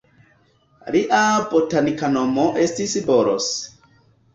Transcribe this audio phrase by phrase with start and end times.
[0.95, 1.21] Lia
[1.53, 3.57] botanika nomo estis "Boros".